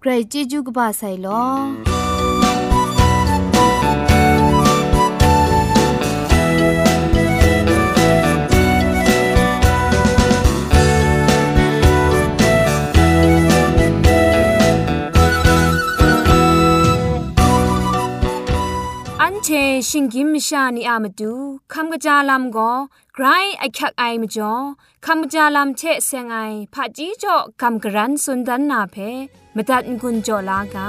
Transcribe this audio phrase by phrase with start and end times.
[0.00, 1.44] ใครจีจูกบาไซลอ
[19.48, 19.52] เช
[19.88, 21.32] ชิงกิมชานีอามาดู
[21.72, 22.72] คำกระจาลำก็
[23.21, 24.53] ไกรไอคักไอมจ่อ
[25.05, 26.37] คำกระจาลำเชเซงไอ
[26.73, 28.95] ผาจีจ่อคำกระรันสุนดันนาเพ
[29.55, 30.87] มตัดกุญจ่อลากา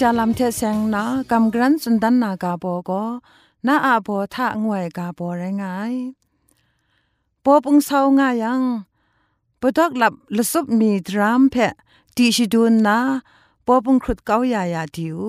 [0.00, 3.04] จาลำเทเซงนากำกรันสุนดันนากาโบก็
[3.66, 5.94] นาอาโบทะงวยกาโบไรงาย
[7.44, 8.62] ปอปุงเศร้างายัง
[9.60, 11.72] ปดอกหลับลสุบมีดรามเพะ
[12.16, 12.98] ตีชิดูนนา
[13.66, 15.20] ปอปุงครุดเกายายาดิว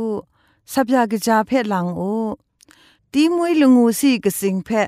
[0.72, 2.02] สับยากจาเพะหลังโอ
[3.14, 4.88] ตีมวยลงูสีกสิงเพะ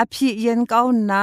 [0.00, 0.80] อภิเย็นเกา
[1.10, 1.22] นา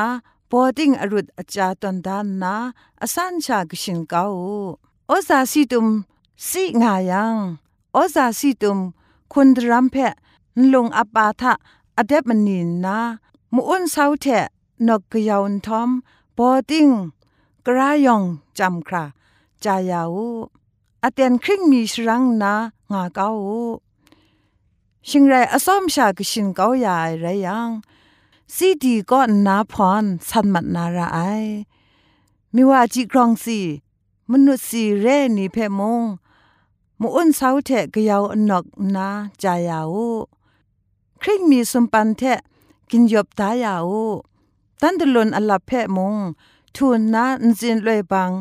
[0.49, 2.53] ปอติงอรุดอาจาตันดานนา
[3.01, 4.23] อสันชากชินเกา
[5.07, 5.87] โอซาสีตุม
[6.49, 7.37] สิงายัง
[7.95, 8.79] อซาสิตุม
[9.33, 10.13] คุณรัมเพะ
[10.73, 11.53] ลงอปาทะ
[11.97, 12.97] อเดบมนินนา
[13.53, 14.25] มุอุนเซาเท
[14.87, 15.89] นกกยาวทอม
[16.37, 16.89] บอติง
[17.65, 18.23] กรายอง
[18.57, 19.03] จำครา
[19.63, 20.15] จายาว
[21.03, 22.53] อเตนคริงมีชรังนา
[22.91, 23.27] งาเกา
[25.07, 27.69] ชิงไรอสอมชากชินเกาใหญ่ไรยัง
[28.55, 31.19] ซีดีก็นาพรสันมัดนาราไอ
[32.53, 33.59] มิว่าจิกรองสี
[34.31, 35.05] มนุษย์สีเร
[35.37, 36.03] นีเพมง
[36.99, 38.65] มูอ้นเสาเทะกยาวอนก
[38.95, 39.07] นา
[39.43, 39.95] จายาว
[41.21, 42.39] คริงมีสมปันเทะ
[42.89, 43.91] กินยบตายาว
[44.81, 46.15] ตันตลนอลับเพะมง
[46.75, 48.31] ทูนนาอินจินลวยบัง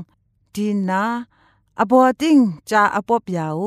[0.54, 1.02] ดีนา
[1.80, 2.38] อบอติง
[2.70, 3.62] จาอปบยาว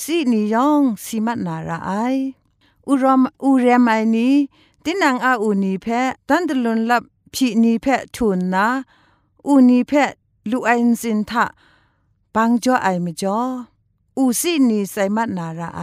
[0.00, 1.90] สีนิยองสีมัดนาราไอ
[2.88, 4.28] อุรมอุเรมไอนี
[4.84, 7.02] ตินังอาอูนีเพะตันตลนลับ
[7.34, 8.66] พีนีเพะทูนนา
[9.46, 10.10] อูนีเพะ
[10.50, 11.44] ลูไอน์ซินทะ
[12.34, 13.40] ปังจ่อไอมจ่อ
[14.18, 15.80] อูซี่นีไซมัดนาราไอ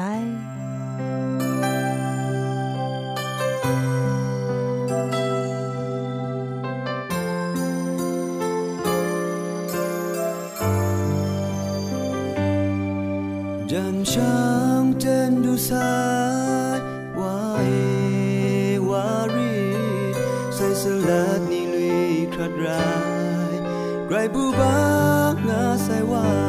[13.72, 14.40] จันช่า
[14.82, 15.92] งเจนดูสา
[16.76, 16.80] ย
[17.20, 17.70] ว่าเอ
[18.90, 19.56] วารี
[20.56, 22.90] ใส่สลัดนี่ลุยครัดรา
[23.52, 23.54] ย
[24.08, 24.78] ไกรบูบา
[25.48, 26.49] งาใส่ว่า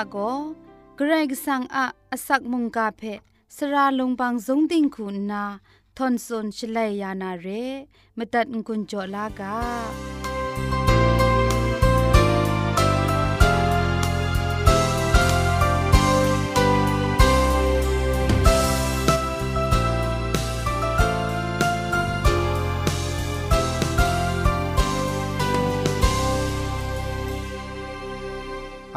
[0.00, 3.02] าเตียนทาโกเกรกสังอะอสักมุงกาเพ
[3.56, 5.44] สระลงบางสงติงคุณนา
[5.96, 7.46] ทอนซนชลัยยานาเร
[8.16, 9.56] มตัดกุญจลากา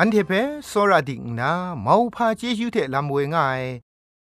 [0.03, 0.33] อันเทเป
[0.67, 1.51] โซราดิงนา
[1.81, 3.61] เมาพาเจจูเทลำเวง่าย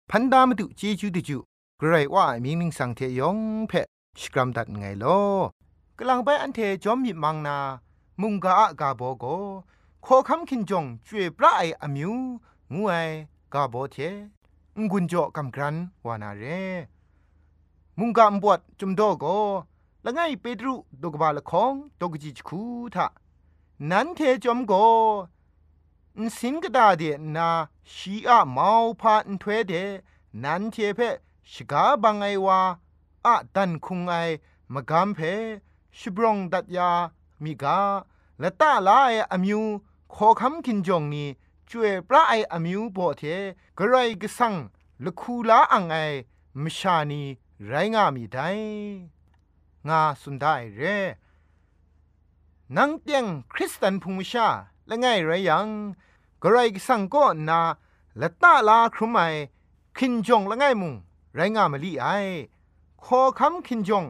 [0.09, 1.37] พันดามตุเจจูติจู
[1.77, 3.37] ไกรว่ามีมิงสังเทยอง
[3.67, 3.71] เพ
[4.19, 5.19] สกรัมดัดไงลอ
[5.97, 7.57] กลังไปอันเทจอมมิมังนา
[8.21, 9.25] มุงกาอะกาโบโก
[10.05, 12.13] ขอคำคินจงจวยพระไออมิว
[12.73, 12.93] งูไอ
[13.53, 13.97] กาโบเท
[14.77, 16.43] งกุนจอกำกรันวานาเร
[18.00, 19.25] มุงกามบวดจุมโดโก
[20.05, 22.61] ละไงเปตรุดกบาละคองดกจิจคู
[22.95, 23.07] ทะ
[23.89, 24.75] นันเทจอมโก
[26.20, 27.03] นสินกดาเด
[27.36, 27.50] นา
[27.94, 29.74] ชีอะมาวพาอันถวยเด
[30.44, 31.00] นันเทเพ
[31.51, 32.60] ชกาบังไอวา
[33.25, 34.13] อะดันคุงไอ
[34.74, 35.20] มะกามเพ
[35.98, 36.91] ชิบรองดัดยา
[37.44, 37.80] มีกา
[38.41, 39.62] ละตาลาไออมิว
[40.13, 41.27] ขอคำกินจงนี้
[41.70, 43.24] จวยพระไออมิวบ่เท
[43.77, 44.53] กระไรกสัง
[45.03, 45.96] ละคูลาอังไอ
[46.62, 47.22] มชานี
[47.68, 48.50] ไรงามีได้
[49.88, 50.82] งาสุนได้เร
[52.77, 54.48] นังเตียงคริสตันพุงชา
[54.93, 55.67] ละไงไรยัง
[56.41, 56.57] กระไร
[56.88, 57.60] สังก็นา
[58.21, 59.17] ละตาลาครุไม
[59.98, 60.93] คินจงละไงมุง
[61.36, 62.07] ไรงามลีไอ
[63.03, 64.05] ขอคำคินจง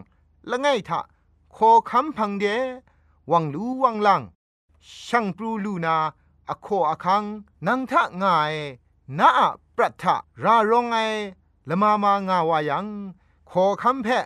[0.49, 0.99] ละไงทะ
[1.55, 2.45] ขอคำพังเด
[3.31, 4.21] วังลูวังลัง
[5.07, 5.95] ช่างปรูลูนา
[6.49, 7.23] อโคอคัง
[7.67, 8.53] นังทะง่าย
[9.19, 10.97] นาอะปรัตทะรารองไอ
[11.69, 12.87] ละมามางาวายัง
[13.49, 14.25] ขอคำแพะ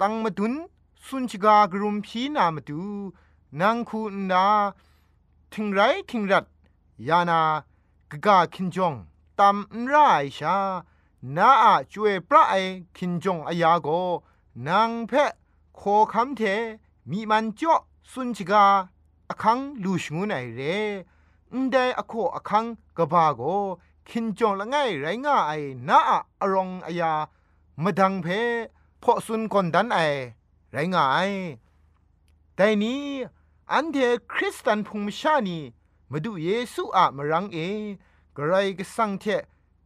[0.00, 0.52] ตังมาดุน
[1.06, 2.82] สุนชกากรุมพีนามาดู
[3.60, 4.44] นางคูนา
[5.54, 5.80] ทิงไร
[6.10, 6.44] ทิงรัด
[7.08, 7.40] ยานา
[8.10, 8.94] กกาคินจง
[9.38, 9.94] ตำนไร
[10.38, 10.56] ชา
[11.36, 12.54] นาอาจวยพระไอ
[12.96, 13.88] คินจงอายาโก
[14.68, 15.30] นางเพะ
[15.76, 16.42] โคคำเท
[17.10, 17.74] มีมันจ่อ
[18.10, 18.64] สุนชิกา
[19.30, 20.60] อคังลูชงูไนเร
[21.62, 22.64] นไดอโคอคัง
[22.96, 23.40] กบาโก
[24.08, 25.52] คินจงละไงไรง่าไอ
[25.88, 27.12] นาอาอรองอายา
[27.82, 28.26] มดังเพ
[29.02, 29.98] พอสุนกอนดันไอ
[30.72, 31.30] ไรง่าย
[32.54, 33.02] แต่นี้
[33.74, 33.98] อันเท
[34.32, 35.58] คริสตันพงมชานี
[36.10, 37.58] มาดูเยซูอะมรังเอ
[38.36, 39.24] กระไรก็สังเท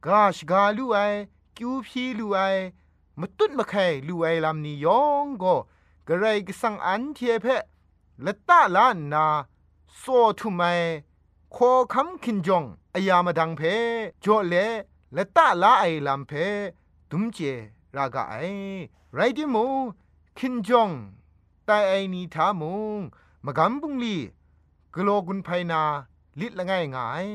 [0.07, 0.99] กาชกาลูไอ
[1.57, 2.39] คิวพีลูไอ
[3.21, 5.55] มาตุดมาไข่ลูไอลำนี้ยองก็
[6.09, 7.47] กระไรก็สังอันเทเพ
[8.25, 9.27] ละตาลานนา
[9.99, 10.05] โซ
[10.39, 10.63] ทุไม
[11.53, 11.57] โค
[11.93, 12.65] คำคินจง
[12.95, 13.63] อายามาดังเพ
[14.25, 14.55] จ่อเล
[15.17, 16.33] ละตาลาไอลำเพ
[17.11, 17.39] ดุมเจ
[17.97, 18.37] รากาไอ
[19.15, 19.67] ไรดิมู
[20.39, 20.91] คินจง
[21.65, 22.65] แต่ไอนี้ทาม
[22.99, 23.01] ง
[23.47, 24.17] มกำบุงลี
[24.95, 25.83] กโลกุนไพนา
[26.41, 27.27] ลิดละง่ายง่าย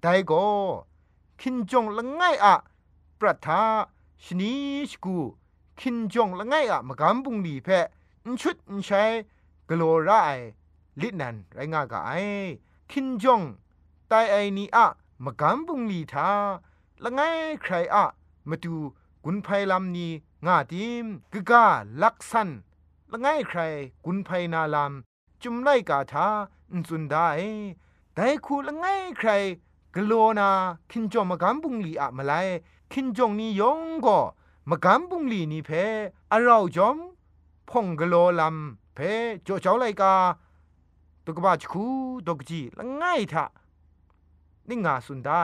[0.00, 0.46] แต่ก็
[1.40, 2.54] คินจงละง่ายอะ
[3.20, 3.62] ปรัทา
[4.24, 4.52] ชนี
[4.88, 5.16] ชกู
[5.80, 9.02] คินจงละง่ายอะมกำบุงลีเพอนชุดอนใช้
[9.68, 10.10] กโลไร
[11.00, 12.24] ลิดนันไรง่ากาย
[12.90, 13.40] คินจง
[14.10, 14.86] ตไอนีอะ
[15.24, 16.30] มะกัมบุงลีทา
[17.04, 17.20] ละไง
[17.62, 18.04] ใครอะ
[18.48, 18.74] มาดู
[19.24, 20.12] กุนไพลำนี้
[20.46, 21.64] งาดิมกะกา
[22.02, 22.48] ลักสัน
[23.12, 23.60] ละไงใคร
[24.04, 25.15] กุนไพนาลำ
[25.46, 26.28] จุมไล่กาทา
[26.70, 27.28] อุนสุนได้
[28.14, 28.86] แต่คูละไง
[29.18, 29.30] ใคร
[29.94, 30.50] กโลนา
[30.90, 32.32] คินจอมะกัมบุงลีอะมาไล
[32.92, 34.18] คินจงนี้ยงก็
[34.70, 35.70] มะกัมบุงลีนี่เพ
[36.30, 36.96] อเราจอม
[37.70, 38.98] พงกโลลำเพ
[39.46, 40.14] จ่อเจ้าไลกา
[41.24, 41.84] ตุกบาชคู
[42.26, 43.44] ดกจีละไงทะ
[44.68, 45.42] นี่งาสุนได้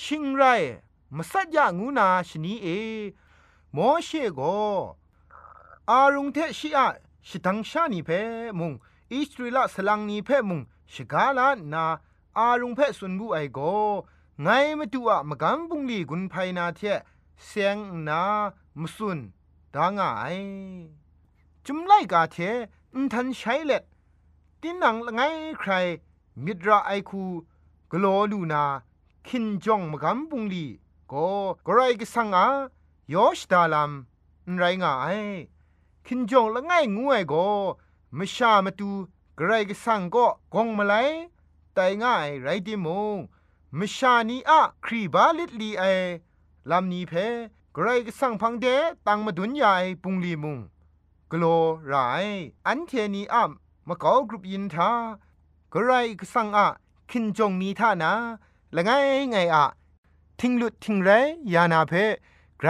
[0.00, 0.42] ชิงไร
[1.16, 2.66] มสัจยางูนาชนีเอ
[3.72, 4.40] โมเชโก
[5.90, 6.86] อารุงเทชิอะ
[7.28, 8.10] ชิตังชานีเพ
[8.58, 8.72] มุง
[9.12, 10.60] อิสราเอลสลังนีเพมุง
[10.92, 11.84] ชกาลานา
[12.38, 13.58] อารุงเพสุนบุไอโก
[14.42, 14.48] ไง
[14.78, 16.80] มาดูอะมะกัมบุงลีกุนไพนาเท
[17.44, 17.76] เสียง
[18.08, 18.22] นา
[18.80, 19.18] มสุน
[19.74, 20.24] ดางไอ
[21.66, 22.36] จุมไลกาเท
[22.94, 23.82] อินทันใช้เล็ด
[24.60, 25.20] ตินังละไง
[25.58, 25.72] ใคร
[26.44, 27.22] มิดรไอคู
[27.90, 28.64] กโลลูนา
[29.26, 30.66] คินจองมะกัมบุงลี
[31.12, 31.28] ก็
[31.66, 32.46] กรายกสังอา
[33.12, 33.90] ยอชดาลัม
[34.58, 35.20] ไรง่าย
[36.06, 37.46] คินจองละไงงวยก็
[38.18, 38.90] มชามาตู
[39.38, 40.94] กรายกสังก็กงมาไล
[41.74, 43.16] แต่ง่ายไรดิมง
[43.78, 45.82] มชานีอะครีบาลิดลีไอ
[46.70, 47.12] ลำนี้เพ
[47.76, 48.66] กรายกสังพังเด
[49.06, 50.58] ตังมาดุนยายปุงลีมุง
[51.30, 51.44] กโล
[51.86, 51.94] ไร
[52.66, 53.50] อันเทนีอะ
[53.88, 54.90] มะกอกรุปยินทา
[55.72, 56.66] กรายกสังอะ
[57.10, 58.12] คินจงนี้ท่านา
[58.76, 58.90] ละไง
[59.30, 59.64] ไงอะ
[60.40, 61.10] ทิ้งลุดทิ้งไร
[61.52, 61.92] ยานาเพ
[62.58, 62.68] ไกร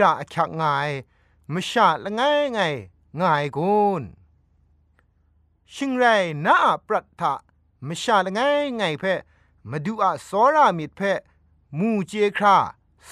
[0.00, 0.90] ระคักงาย
[1.52, 2.20] มชาละไง
[2.54, 2.60] ไง
[3.20, 4.02] ง่ายกุน
[5.74, 6.04] ชิงไร
[6.46, 7.32] นาปรัตถะ
[7.86, 8.40] มชาละไง
[8.76, 9.04] ไงเพ
[9.70, 11.00] มาดูอะสอรามิดเพ
[11.78, 12.56] มูเจครา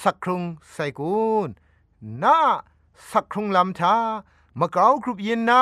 [0.01, 1.49] สักครุงใส่กุน
[2.23, 2.37] นา
[3.09, 3.95] สักครุงลำทา
[4.59, 5.61] มะกราวกรุบยินนา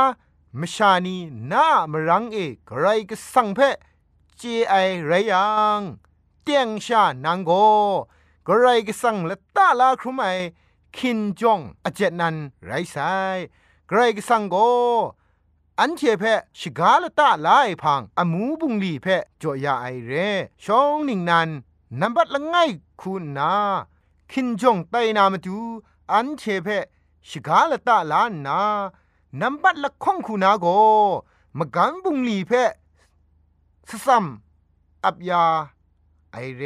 [0.60, 1.18] มชานี
[1.52, 2.38] นามรังเอ
[2.70, 3.60] กไรก็สังเพ
[4.38, 4.74] เจไอ
[5.06, 5.82] ไรยัง
[6.44, 7.52] เตียงชานางโก
[8.48, 10.22] กไรก็สังละตาลาครุไม
[10.96, 12.36] คินจงอเจนัน
[12.66, 12.98] ไรไซ
[13.90, 14.56] กไรก็สังโก
[15.80, 16.24] อันเชเพ
[16.60, 19.08] ชิกาลตาลายพังอมูบุงลีเพ
[19.42, 20.12] จ่อยาไอเร
[20.64, 21.50] ชองนิงนัน
[22.00, 22.56] นับบัดละไง
[23.02, 23.54] คุณนา
[24.32, 25.58] คินจงไตนามาดู
[26.12, 26.68] อันเชเพ
[27.28, 28.60] ชิกาลตาลานนา
[29.40, 30.66] นับบัดละข้องคุณาโก
[31.58, 32.52] มกันบุงลีเพ
[33.90, 34.26] สซัม
[35.06, 35.46] อับยา
[36.32, 36.64] ไอเร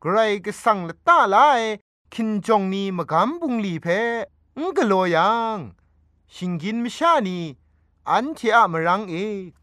[0.00, 1.60] ไกรก็สั่งละตาลาย
[2.14, 3.86] คินจงนีมกำบุงลีเพ
[4.58, 5.58] งกโลยัง
[6.34, 7.38] ชิงกินมชานี
[8.10, 9.14] อันเทอะมรังเอ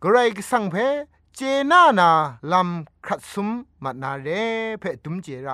[0.04, 0.76] กรก็สังเพ
[1.36, 1.40] เจ
[1.72, 2.10] นานา
[2.52, 3.50] ลำครัดซุม
[3.84, 4.28] มานาเร
[4.80, 5.50] เพตุมเจไร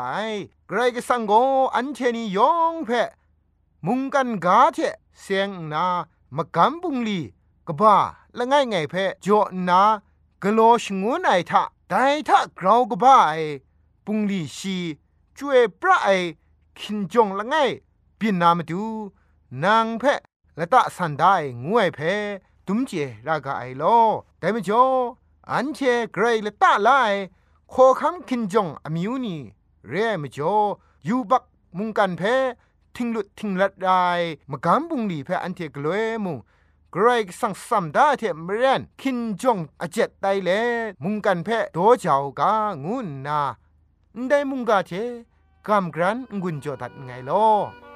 [0.67, 1.33] ไกรก็สังโก
[1.75, 2.89] อันเทนียองเพ
[3.85, 4.77] มุงกันกาเท
[5.21, 5.85] เสียงนา
[6.35, 7.21] มกำบุงลี
[7.67, 7.95] กบ้า
[8.37, 9.81] ละไงไงเพจอนา
[10.43, 11.93] กโลชงวนไอทะได
[12.27, 13.35] ทะกราวกบ้าไอ
[14.05, 14.77] ปุงลีชี
[15.37, 16.09] จวยพระไอ
[16.79, 17.55] คินจงละไง
[18.19, 18.83] ปินนามาดู
[19.63, 20.03] นางเพ
[20.59, 21.33] ละตะสันได้
[21.65, 21.99] งวยเพ
[22.71, 22.93] ตุมเจ
[23.27, 23.83] รากาไอโล
[24.39, 24.83] แต่ไม่จอ
[25.51, 25.79] อันเช
[26.13, 26.89] เกรละตะไล
[27.73, 29.37] ขอคำคินจงอมิวนี
[29.87, 30.53] เร่ไม่จอ
[31.05, 31.43] อยูบัก
[31.77, 32.21] มุงกันเพ
[32.95, 34.05] ทิงลุดทิงลัดได้
[34.49, 36.37] มากำบุงลีเพอันเทกลวยมุง
[36.95, 40.49] กรายสังสัมดาเทมเรนคินจงอเจ็ดไตเล
[41.03, 42.53] มุงกันเพโตเจ้ากา
[42.85, 43.41] งุนนา
[44.29, 44.91] ได้มุงกาเท
[45.67, 47.88] กำกรันงุนจอดัดไงลอ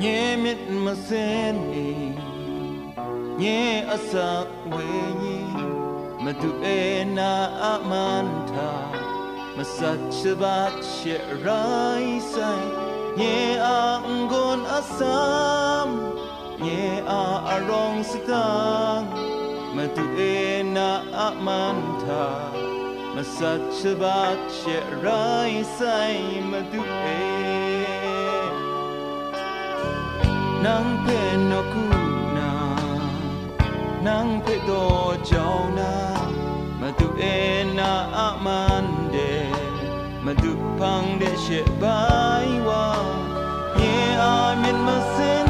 [0.00, 0.06] เย
[0.42, 1.10] มิดมาเซ
[1.54, 1.74] นเอ
[3.40, 3.44] เย
[3.90, 4.76] อสักเว
[5.22, 5.40] ญี
[6.22, 6.66] มาดูเอ
[7.16, 8.72] นาอามันทา
[9.56, 10.96] มาสัจฉบักเช
[11.40, 11.48] ไร
[12.30, 12.36] ไซ
[13.16, 13.22] เย
[13.66, 14.60] อังกอน
[30.66, 31.20] နန်းဖဲ
[31.50, 31.84] နကူ
[32.36, 32.52] နာ
[34.04, 35.94] နန်းဖဲတော့ကြောင်းနာ
[36.80, 37.36] မတူအေ
[37.78, 39.48] နာအမန်တဲ့
[40.24, 42.86] မတူဖန်တဲ့ရှေဘိုင်ဝါ
[43.80, 43.92] ယေ
[44.22, 45.45] အာမင်မစင်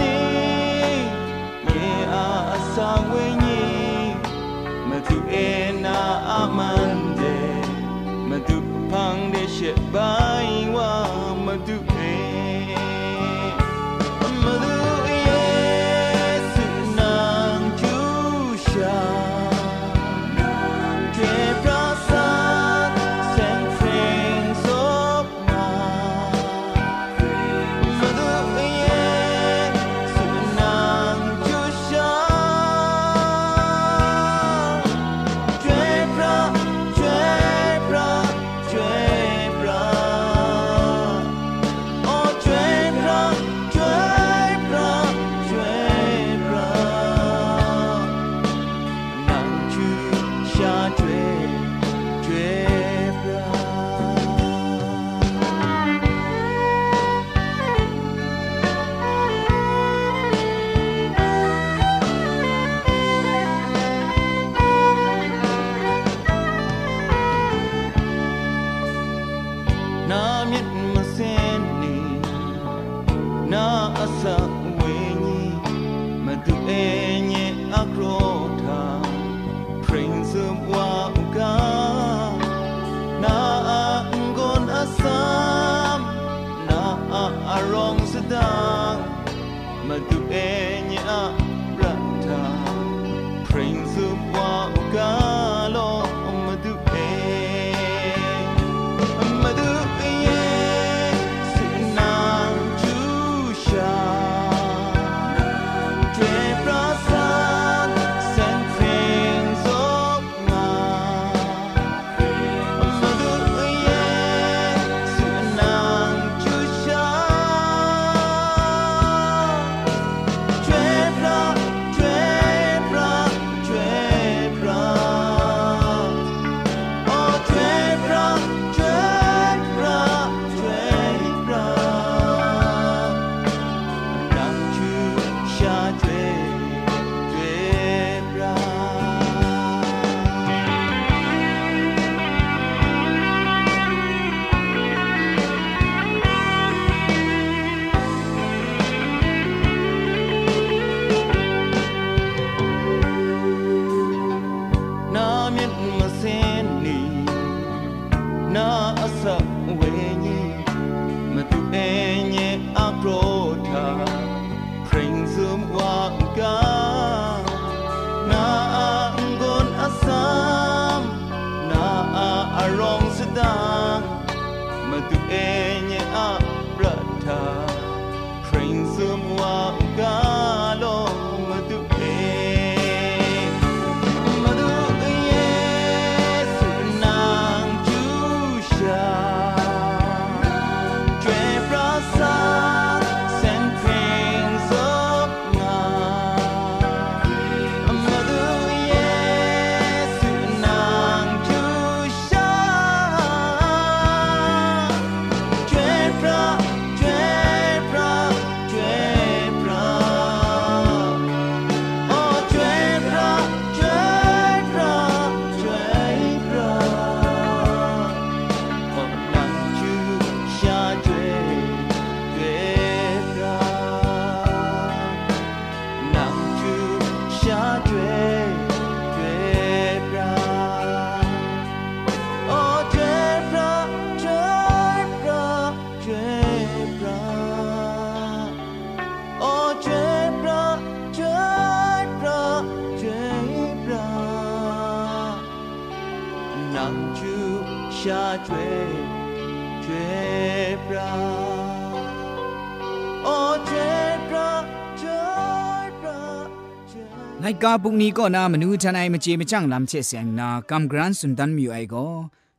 [257.46, 262.06] ไงกาบุกนี้ก็นามนูทนไอมเจมจังลำเชเสียงนากำกรันสุนดันมิวไอก็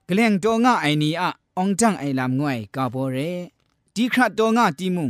[0.09, 3.17] กลงตัวง่าไอนี้อะองจังไอลำงวยกาโบเร
[3.95, 5.09] ดีครัดตัวง่าตีมุง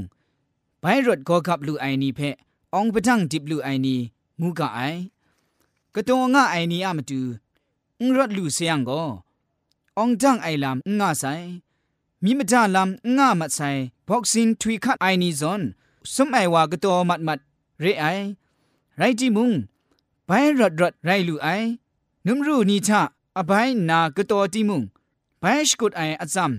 [0.80, 2.20] ไปรถก็ขับลูไอนี้เพ
[2.74, 4.00] องปะทังดิบลูไอนี้
[4.42, 4.80] งูกะไอ
[5.96, 7.22] กระตัวง่าไอนี้อะมาดู
[8.02, 9.02] งรถลูเสียงก็
[9.98, 11.26] องจังไอลำง่าใส
[12.24, 13.70] มีมจาลำง่ามัดใส่
[14.08, 15.62] บอกซินทวีคัดไอนี้ซอน
[16.14, 17.40] สมไอว่ากระตัวมัดมัด
[17.82, 18.06] เรไอ
[19.00, 19.52] ไรจิมุง
[20.26, 21.48] ไปรดรดไรลูไอ
[22.26, 23.02] นุมรูนีชะ
[23.38, 24.84] อบายนากะตอติมุง
[25.40, 26.52] ไปสกุดไออัซัม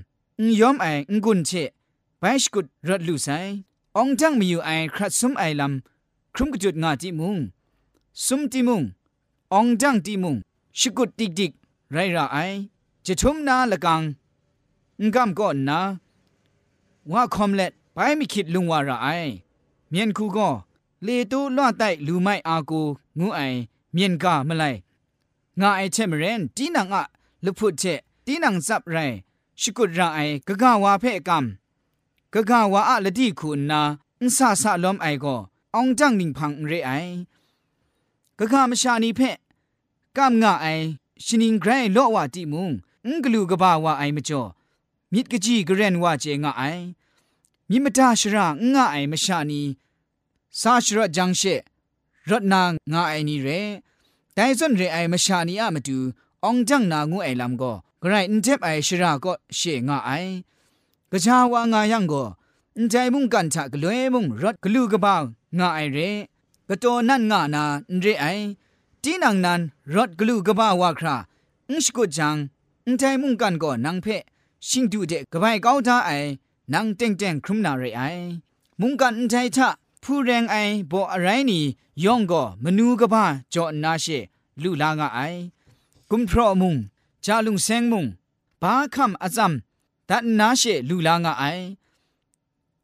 [0.44, 1.50] งยอมไองกุนเช
[2.18, 3.28] ไปสกุดรดลูไซ
[3.96, 7.36] องจังมีอยู่ไอครัดซุมไอลำครุมกจุดงาติมุง
[8.26, 8.82] ซุมติมุง
[9.54, 10.36] องจังติมุง
[10.78, 11.52] สกุดดิกดิก
[11.92, 12.36] ไรระไอ
[13.06, 14.02] จะชุมนาละกัง
[15.00, 15.80] งกำก่อนนา
[17.12, 19.06] ว่าคอมเล็ดไปไม่คิดลุงว่าระไอ
[19.88, 20.48] เมียนคูก็
[21.05, 22.87] လေတိုးလွတ်တိုက်လူမိုက်အာကို
[23.19, 23.59] ငူးအိုင်
[23.95, 24.79] မြင်ကမလိုက်
[25.59, 27.03] ငါအိုက်ချက်မရင်တီနန်အ
[27.45, 29.15] လဖုတ်ချက်တီနန်ဇပ်ရိုင်
[29.61, 31.45] ရှိကုရအိုင်ဂဂဝါဖဲ့ကမ်
[32.33, 33.81] ဂဂဝါအလတိခုနာ
[34.19, 35.39] အန်ဆာဆာလုံးအိုင်ကို
[35.73, 37.13] အောင်ကြန့်နင်းဖန်ရဲအိုင်
[38.37, 39.35] ဂဂမရှာနီဖဲ့
[40.17, 40.85] ကမ်ငါအိုင်
[41.25, 42.67] ရှင်င်ဂရိုင်လော့ဝတိမုံ
[43.05, 44.49] အင်္ဂလူကဘာဝအိုင်မကျော်
[45.13, 46.83] မြစ်ကကြီးဂရန်ဝချေငါအိုင်
[47.69, 48.37] မြစ်မတရှရ
[48.73, 49.61] ငါအိုင်မရှာနီ
[50.62, 51.42] ซาชระจังเช
[52.30, 53.48] รถนางงาไอนี่เร
[54.34, 55.98] แต่ส่วนเรไอมชานีอะมาดู
[56.44, 60.10] องจังนางูไอลำก็ไกรอินเทปไอชราก็เชงาไอ
[61.10, 62.22] กะชาวางายังก็
[62.76, 65.22] อินใจมุ่งกันทะกเลยมุ่งรถกลูกระบาง
[65.58, 65.98] งาไอเร
[66.68, 67.64] กะโตนั่นงานา
[68.00, 68.26] เรไอ
[69.02, 69.60] ตีนังนัน
[69.94, 71.16] รถกลูกระบาวาครา
[71.68, 72.36] อิงสกุจัง
[72.86, 74.06] อินใจมุ่งกันก็นังเพ
[74.68, 76.10] ชิงดูเดกบายก้าวตาไอ
[76.72, 78.02] นังเต็งเต็งครุมนาเรไอ
[78.80, 79.68] มุ่งกันใจทะ
[80.10, 80.56] ผู้แรงไอ
[80.90, 81.62] บ่อะไรนี่
[82.04, 84.06] ย่องก็มนูกบ้าจอนาเช
[84.62, 85.20] ลูลางาไอ
[86.10, 86.74] กุมพรอมุง
[87.24, 88.06] จาลุงเซงมุง
[88.60, 89.52] บาคำอาซัม
[90.08, 91.44] ดันนาเชลูลางาไอ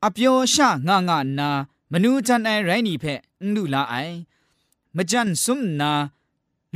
[0.03, 1.49] อเปียวชางางานา
[1.93, 3.05] มนูจันไอไรนี่เพ
[3.45, 3.95] นลูลาไอ
[4.97, 5.91] มจันซุมนา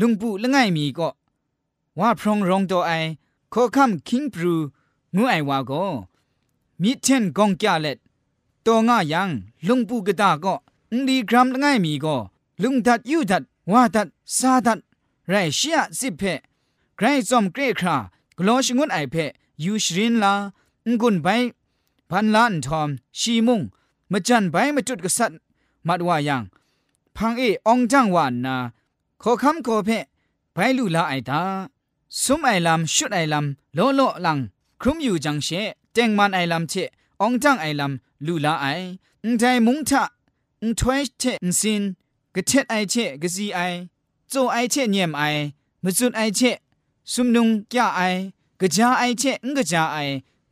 [0.01, 1.09] ลุงปุละไงมีก็
[1.99, 2.93] ว่าพรองรองตัวไอ
[3.53, 4.55] ขอคำคิงปรู
[5.17, 5.85] งูไอวาก็
[6.83, 7.99] มิเทนกองกะเล็ด
[8.66, 9.31] ตัวง่ายัง
[9.68, 10.55] ลุงปูกะตาก็
[10.92, 12.16] อุดีกรัมละไงมีก็
[12.62, 13.42] ลุงทัดยูทัด
[13.73, 14.79] ว่าทัดซาทัด
[15.29, 16.23] ไรเชียสิเพ
[16.97, 17.97] ไกรซอมเกรครา
[18.38, 19.16] กลอชงุนไอเพ
[19.64, 20.33] ยูชรินลา
[20.87, 21.27] งกุนไป
[22.11, 23.61] พันล้านทอมชีมุง
[24.12, 25.38] มาจันไปมาจุดกษัตริย์
[25.87, 26.42] มัดว่ายัง
[27.16, 28.57] พังเอองจังวานนา
[29.23, 29.90] ขอคำขอเพ
[30.53, 31.40] ไปลูลาไอตา
[32.23, 34.38] สมไอลำชุดไอลำโลโลลัง
[34.81, 35.49] ครุมอยู่จังเช
[35.92, 36.75] เจงมันไอลำเช
[37.25, 38.67] องจังไอลำลูลาไอ
[39.25, 40.03] อุ้งใจมุงทะ
[40.63, 41.83] อุ้งทวยเชอุ้งซิน
[42.35, 43.61] กะเช็ดไอเชกะซีไอ
[44.29, 45.23] โจไอเชเนียมไอ
[45.85, 46.41] มจุดไอเช
[47.13, 48.01] สุมนุงกะไอ
[48.61, 49.97] กะจาไอเชอุ้งกะจาไอ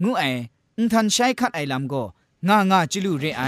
[0.02, 0.22] งูไอ
[0.76, 2.02] อุ้งทันใช้คัดไอลำก็
[2.48, 3.42] งางาจิลูเรไอ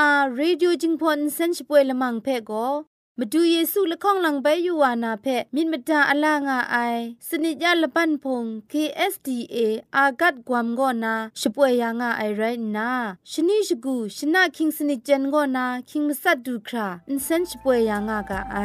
[0.00, 2.66] AWR Radio จิงพอนเซนช่วยละมังเพ่ก็
[3.18, 6.76] มาดูเยซูละข้องหลังใบยูวานาเพ่มินมตาอลางาไอ
[7.28, 9.56] สนิจยาละปันพง KSDA
[9.96, 12.42] อากัดกวมก็นาช่วยยางาไอไร
[12.76, 12.90] นา
[13.30, 18.56] ชนิชกูชนะคิงสนิจเจนก็นาคิงมัสัดดูคราอินเซนช่วยยางากาไอ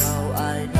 [0.00, 0.79] 要爱你